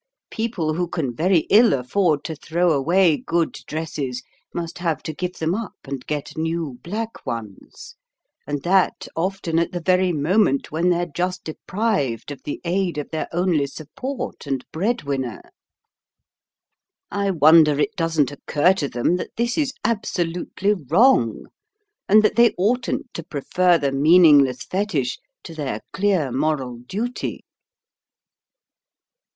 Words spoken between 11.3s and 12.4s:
deprived